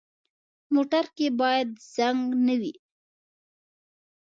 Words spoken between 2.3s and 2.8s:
نه وي.